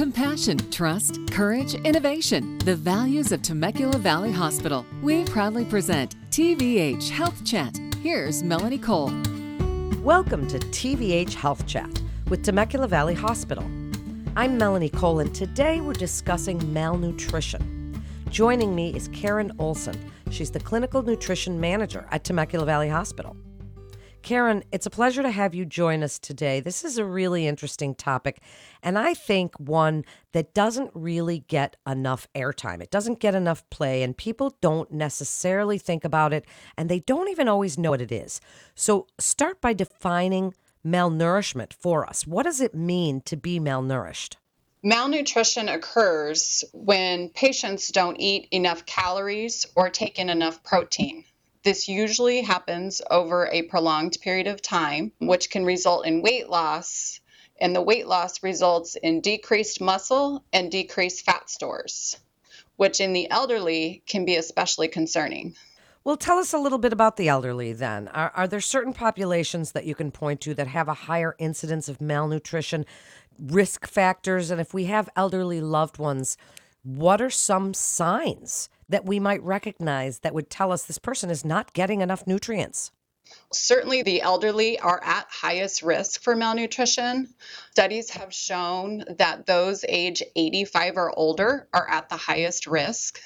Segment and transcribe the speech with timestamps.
[0.00, 2.56] Compassion, trust, courage, innovation.
[2.64, 4.86] The values of Temecula Valley Hospital.
[5.02, 7.78] We proudly present TVH Health Chat.
[8.02, 9.12] Here's Melanie Cole.
[10.02, 12.00] Welcome to TVH Health Chat
[12.30, 13.62] with Temecula Valley Hospital.
[14.36, 18.02] I'm Melanie Cole, and today we're discussing malnutrition.
[18.30, 20.00] Joining me is Caryn Olson.
[20.30, 23.36] She's the clinical nutrition manager at Temecula Valley Hospital.
[24.22, 26.60] Caryn, it's a pleasure to have you join us today.
[26.60, 28.42] This is a really interesting topic,
[28.82, 32.82] and I think one that doesn't really get enough airtime.
[32.82, 36.44] It doesn't get enough play, and people don't necessarily think about it,
[36.76, 38.40] and they don't even always know what it is.
[38.74, 40.54] So, start by defining
[40.86, 42.26] malnourishment for us.
[42.26, 44.36] What does it mean to be malnourished?
[44.82, 51.24] Malnutrition occurs when patients don't eat enough calories or take in enough protein.
[51.62, 57.20] This usually happens over a prolonged period of time, which can result in weight loss,
[57.60, 62.16] and the weight loss results in decreased muscle and decreased fat stores,
[62.76, 65.54] which in the elderly can be especially concerning.
[66.02, 68.08] Well, tell us a little bit about the elderly then.
[68.08, 71.90] Are, are there certain populations that you can point to that have a higher incidence
[71.90, 72.86] of malnutrition,
[73.38, 74.50] risk factors?
[74.50, 76.38] And if we have elderly loved ones,
[76.82, 81.44] what are some signs that we might recognize that would tell us this person is
[81.44, 82.92] not getting enough nutrients?
[83.52, 87.32] Certainly, the elderly are at highest risk for malnutrition.
[87.70, 93.20] Studies have shown that those age 85 or older are at the highest risk.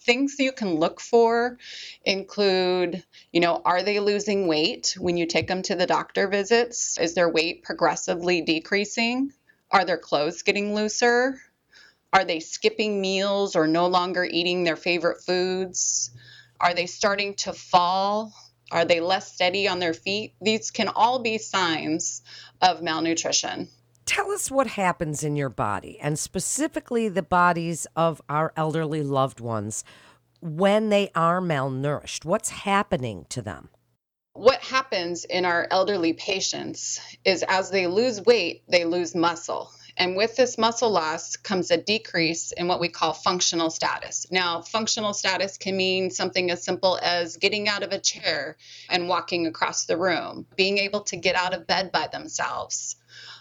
[0.00, 1.58] Things you can look for
[2.04, 6.96] include, you know, are they losing weight when you take them to the doctor visits?
[6.98, 9.32] Is their weight progressively decreasing?
[9.70, 11.38] Are their clothes getting looser?
[12.12, 16.10] Are they skipping meals or no longer eating their favorite foods?
[16.60, 18.32] Are they starting to fall?
[18.70, 20.34] Are they less steady on their feet?
[20.40, 22.22] These can all be signs
[22.62, 23.68] of malnutrition.
[24.06, 29.38] Tell us what happens in your body, and specifically the bodies of our elderly loved
[29.38, 29.84] ones,
[30.40, 32.24] when they are malnourished.
[32.24, 33.68] What's happening to them?
[34.32, 39.72] What happens in our elderly patients is as they lose weight, they lose muscle.
[39.98, 44.28] And with this muscle loss comes a decrease in what we call functional status.
[44.30, 48.56] Now, functional status can mean something as simple as getting out of a chair
[48.88, 52.94] and walking across the room, being able to get out of bed by themselves.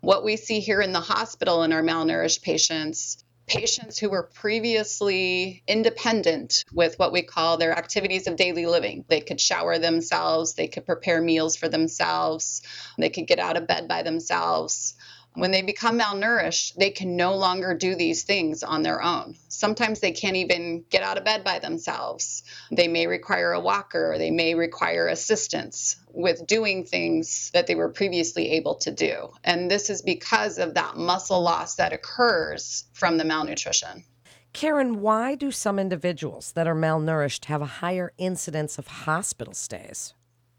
[0.00, 5.62] What we see here in the hospital in our malnourished patients patients who were previously
[5.66, 9.04] independent with what we call their activities of daily living.
[9.08, 12.62] They could shower themselves, they could prepare meals for themselves,
[12.96, 14.94] they could get out of bed by themselves.
[15.36, 19.36] When they become malnourished, they can no longer do these things on their own.
[19.48, 22.44] Sometimes they can't even get out of bed by themselves.
[22.70, 27.88] They may require a walker, they may require assistance with doing things that they were
[27.88, 29.30] previously able to do.
[29.42, 34.04] And this is because of that muscle loss that occurs from the malnutrition.
[34.52, 40.14] Caryn, why do some individuals that are malnourished have a higher incidence of hospital stays?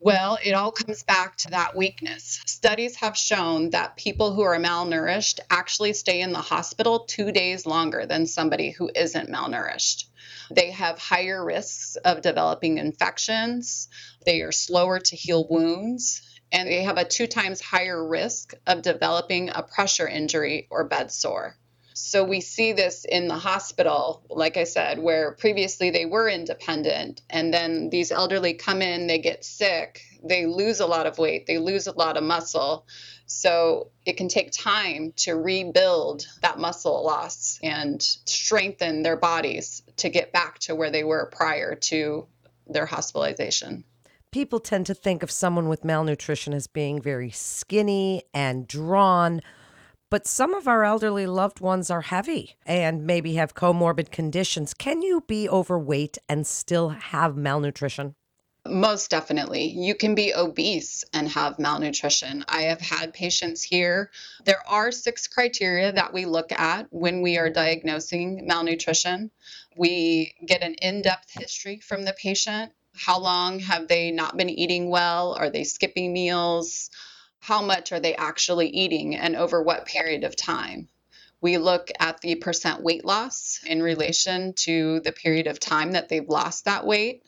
[0.00, 2.40] Well, it all comes back to that weakness.
[2.46, 7.66] Studies have shown that people who are malnourished actually stay in the hospital two days
[7.66, 10.04] longer than somebody who isn't malnourished.
[10.52, 13.88] They have higher risks of developing infections,
[14.24, 16.22] they are slower to heal wounds,
[16.52, 21.10] and they have a two times higher risk of developing a pressure injury or bed
[21.10, 21.56] sore.
[22.00, 27.22] So we see this in the hospital, like I said, where previously they were independent,
[27.28, 31.46] and then these elderly come in, they get sick, they lose a lot of weight,
[31.46, 32.86] they lose a lot of muscle.
[33.26, 40.08] So it can take time to rebuild that muscle loss and strengthen their bodies to
[40.08, 42.26] get back to where they were prior to
[42.68, 43.84] their hospitalization
[44.30, 49.40] people tend to think of someone with malnutrition as being very skinny and drawn.
[50.10, 54.72] But some of our elderly loved ones are heavy and maybe have comorbid conditions.
[54.72, 58.14] Can you be overweight and still have malnutrition?
[58.66, 59.66] Most definitely.
[59.66, 62.44] You can be obese and have malnutrition.
[62.48, 64.10] I have had patients here.
[64.44, 69.30] There are six criteria that we look at when we are diagnosing malnutrition.
[69.76, 72.72] We get an in depth history from the patient.
[72.94, 75.34] How long have they not been eating well?
[75.34, 76.90] Are they skipping meals?
[77.40, 80.88] How much are they actually eating and over what period of time.
[81.40, 86.08] We look at the percent weight loss in relation to the period of time that
[86.08, 87.22] they've lost that weight.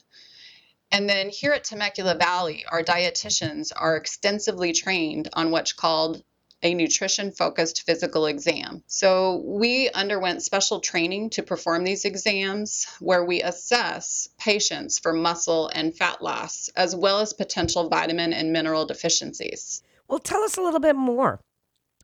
[0.91, 6.23] And then here at Temecula Valley, our dietitians are extensively trained on what's called
[6.63, 8.83] a nutrition focused physical exam.
[8.87, 15.71] So we underwent special training to perform these exams where we assess patients for muscle
[15.73, 19.83] and fat loss, as well as potential vitamin and mineral deficiencies.
[20.11, 21.41] Well, tell us a little bit more.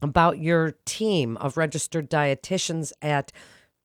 [0.03, 3.33] about your team of registered dietitians at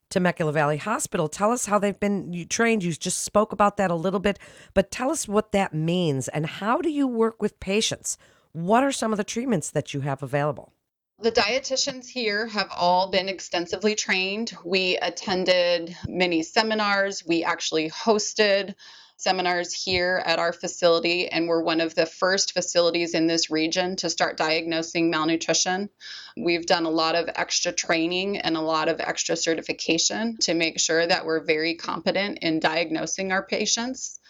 [0.09, 1.29] Temecula Valley Hospital.
[1.29, 2.83] Tell us how they've been trained.
[2.83, 4.37] You just spoke about that a little bit,
[4.73, 8.17] but tell us what that means and how do you work with patients?
[8.51, 10.73] What are some of the treatments that you have available?
[11.19, 14.53] The dietitians here have all been extensively trained.
[14.65, 17.25] We attended many seminars.
[17.25, 18.75] We actually hosted
[19.21, 23.95] seminars here at our facility, and we're one of the first facilities in this region
[23.97, 25.89] to start diagnosing malnutrition.
[26.35, 30.79] We've done a lot of extra training and a lot of extra certification to make
[30.79, 34.20] sure that we're very competent in diagnosing our patients.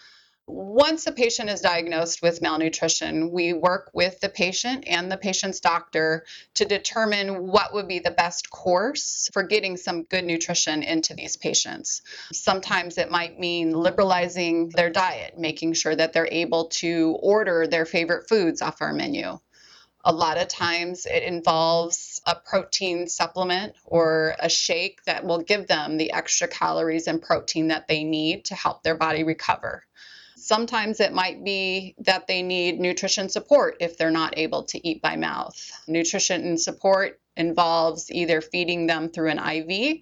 [0.54, 5.62] Once a patient is diagnosed with malnutrition, we work with the patient and the patient's
[5.62, 11.14] doctor to determine what would be the best course for getting some good nutrition into
[11.14, 12.02] these patients.
[12.34, 17.86] Sometimes it might mean liberalizing their diet, making sure that they're able to order their
[17.86, 19.40] favorite foods off our menu.
[20.04, 25.68] A lot of times it involves a protein supplement or a shake that will give
[25.68, 29.86] them the extra calories and protein that they need to help their body recover.
[30.52, 35.02] Sometimes it might be that they need nutrition support if they're not able to eat
[35.02, 35.56] by mouth.
[35.88, 40.00] Nutrition support involves either feeding them through an IV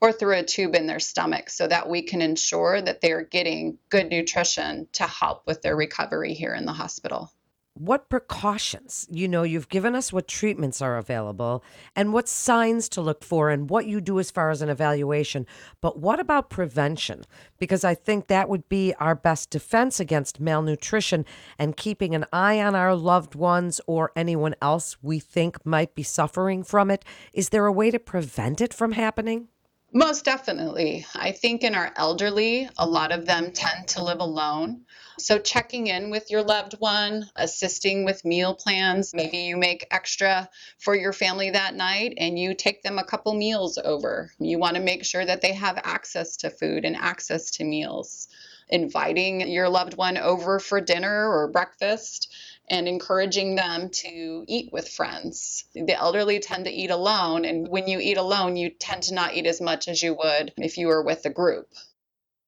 [0.00, 3.22] or through a tube in their stomach so that we can ensure that they are
[3.22, 7.30] getting good nutrition to help with their recovery here in the hospital
[7.74, 9.06] what precautions?
[9.10, 11.64] You know you've given us what treatments are available
[11.96, 15.46] and what signs to look for and what you do as far as an evaluation.
[15.80, 17.24] But what about prevention?
[17.58, 21.24] Because i think that would be our best defense against malnutrition
[21.58, 26.02] and keeping an eye on our loved ones or anyone else we think might be
[26.02, 27.04] suffering from it.
[27.32, 29.48] Is there a way to prevent it from happening
[29.92, 31.06] most definitely.
[31.14, 34.86] I think in our elderly, a lot of them tend to live alone.
[35.18, 39.12] So, checking in with your loved one, assisting with meal plans.
[39.14, 40.48] Maybe you make extra
[40.78, 44.32] for your family that night and you take them a couple meals over.
[44.38, 48.28] You want to make sure that they have access to food and access to meals.
[48.68, 52.32] Inviting your loved one over for dinner or breakfast
[52.72, 55.64] and encouraging them to eat with friends.
[55.74, 59.34] The elderly tend to eat alone, and when you eat alone, you tend to not
[59.34, 61.68] eat as much as you would if you were with a group.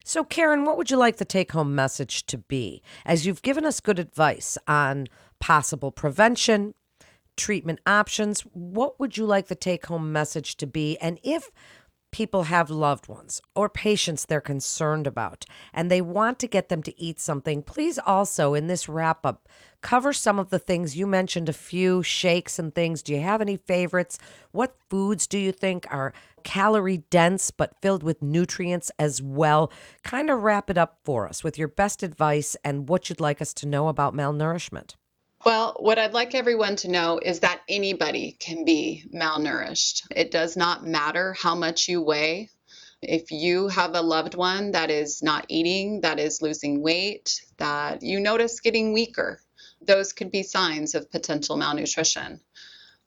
[0.02, 2.82] So, Caryn, what would you like the take home message to be?
[3.04, 5.08] As you've given us good advice on
[5.40, 6.72] possible prevention,
[7.36, 10.96] treatment options, what would you like the take home message to be?
[10.98, 11.50] And if
[12.14, 16.81] people have loved ones or patients they're concerned about and they want to get them
[16.81, 19.49] to eat something, please also, in this wrap up,
[19.81, 23.02] cover some of the things you mentioned a few shakes and things.
[23.02, 24.16] Do you have any favorites?
[24.52, 26.12] What foods do you think are
[26.44, 29.72] calorie dense but filled with nutrients as well?
[30.05, 33.43] Kind of wrap it up for us with your best advice and what you'd like
[33.43, 34.94] us to know about malnourishment.
[35.44, 40.06] Well, what I'd like everyone to know is that anybody can be malnourished.
[40.11, 42.49] It does not matter how much you weigh.
[43.02, 48.02] If you have a loved one that is not eating, that is losing weight, that
[48.02, 49.38] you notice getting weaker,
[49.82, 52.41] those could be signs of potential malnutrition.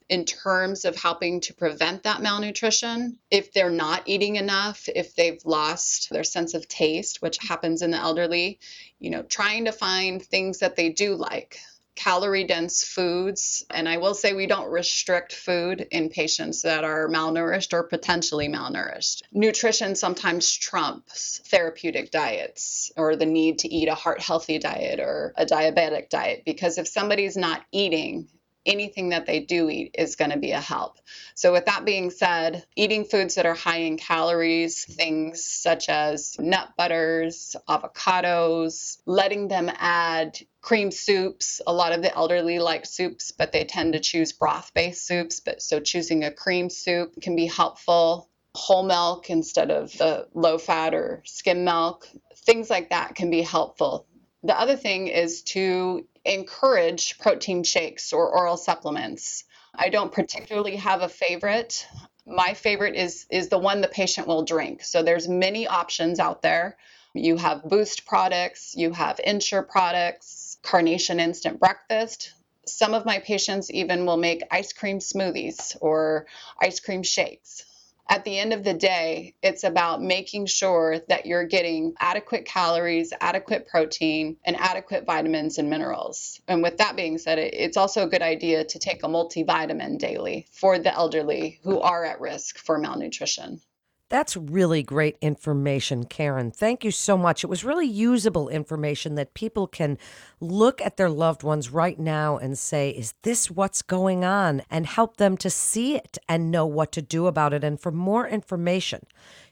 [0.08, 5.44] In terms of helping to prevent that malnutrition, if they're not eating enough, if they've
[5.44, 8.60] lost their sense of taste, which happens in the elderly,
[9.00, 11.58] you know, trying to find things that they do like
[11.98, 13.66] calorie dense foods.
[13.70, 18.48] And I will say we don't restrict food in patients that are malnourished or potentially
[18.48, 19.24] malnourished.
[19.34, 25.34] Nutrition sometimes trumps therapeutic diets or the need to eat a heart healthy diet or
[25.36, 28.28] a diabetic diet because if somebody's not eating,
[28.68, 31.00] anything that they do eat is going to be a help.
[31.34, 36.38] So, with that being said, eating foods that are high in calories, things such as
[36.38, 41.62] nut butters, avocados, letting them add cream soups.
[41.66, 45.40] A lot of the elderly like soups, but they tend to choose broth based soups.
[45.40, 48.30] But so, choosing a cream soup can be helpful.
[48.54, 53.42] Whole milk instead of the low fat or skim milk, things like that can be
[53.42, 54.08] helpful.
[54.44, 59.44] The other thing is to encourage protein shakes or oral supplements.
[59.74, 61.88] I don't particularly have a favorite.
[62.26, 64.84] My favorite is is the one the patient will drink.
[64.84, 66.78] So there's many options out there.
[67.14, 72.34] You have Boost products, you have Ensure products, Carnation Instant Breakfast.
[72.66, 76.28] Some of my patients even will make ice cream smoothies or
[76.62, 77.64] ice cream shakes
[78.10, 83.12] at the end of the day, it's about making sure that you're getting adequate calories,
[83.20, 86.40] adequate protein, and adequate vitamins and minerals.
[86.48, 90.48] And with that being said, it's also a good idea to take a multivitamin daily
[90.52, 93.62] for the elderly who are at risk for malnutrition.
[94.10, 96.56] That's really great information, Caryn.
[96.56, 97.44] Thank you so much.
[97.44, 99.98] It was really usable information that people can
[100.40, 104.62] look at their loved ones right now and say, is this what's going on?
[104.70, 107.66] And help them to see it and know what to do about it.
[107.66, 109.02] And for more information,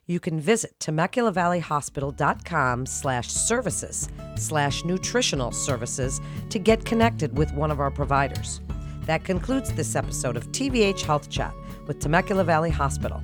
[0.05, 4.07] you can visit TemeculaValleyHospital.com slash services
[4.37, 8.61] slash nutritional services to get connected with one of our providers.
[9.01, 11.53] That concludes this episode of TVH Health Chat
[11.87, 13.21] with Temecula Valley Hospital.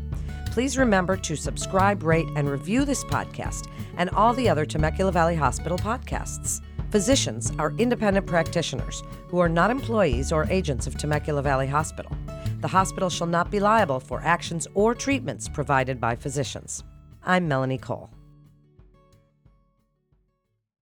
[0.51, 5.35] Please remember to subscribe, rate, and review this podcast and all the other Temecula Valley
[5.35, 6.61] Hospital podcasts.
[6.91, 12.11] Physicians are independent practitioners who are not employees or agents of Temecula Valley Hospital.
[12.59, 16.83] The hospital shall not be liable for actions or treatments provided by physicians.
[17.23, 18.09] I'm Melanie Cole.